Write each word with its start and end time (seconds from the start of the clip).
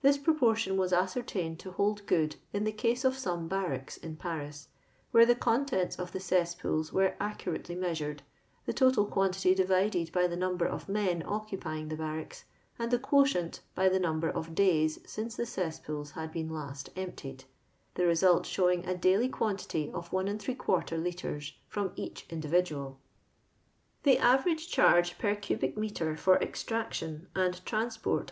This 0.00 0.16
pro 0.16 0.32
portion 0.32 0.76
was 0.76 0.92
ascertained 0.92 1.58
to 1.58 1.72
hold 1.72 2.06
good 2.06 2.36
in 2.52 2.62
the 2.62 2.70
case 2.70 3.04
of 3.04 3.18
some 3.18 3.48
barracks 3.48 3.96
in 3.96 4.14
Paris, 4.14 4.68
where 5.10 5.26
the 5.26 5.34
contents 5.34 5.98
of 5.98 6.12
the 6.12 6.20
cesspools 6.20 6.92
were 6.92 7.16
accurately 7.18 7.74
me&sured, 7.74 8.20
the 8.64 8.72
total 8.72 9.04
quantity 9.06 9.56
divided 9.56 10.12
by 10.12 10.28
the 10.28 10.36
number 10.36 10.66
of 10.68 10.88
men 10.88 11.24
occupying 11.26 11.88
the 11.88 11.96
barracks, 11.96 12.44
and 12.78 12.92
the 12.92 12.98
quotient 13.00 13.58
by 13.74 13.88
the 13.88 13.98
number 13.98 14.30
of 14.30 14.54
days 14.54 15.00
since 15.04 15.34
the 15.34 15.44
cesspools 15.46 16.12
had 16.12 16.30
been 16.30 16.48
last 16.48 16.90
emptied; 16.94 17.42
the 17.94 18.06
result 18.06 18.44
showiug 18.44 18.86
a 18.86 18.96
daily 18.96 19.28
quantity 19.28 19.90
of 19.90 20.10
If 20.14 20.92
litre 20.92 21.40
from 21.66 21.90
each 21.96 22.24
individuaL 22.30 23.00
440 24.04 24.14
LOSDOS 24.14 24.76
LABorn 24.78 26.10
AND 27.34 27.54
THE 27.54 27.72
LOSDOW 27.74 28.00
POOR. 28.00 28.26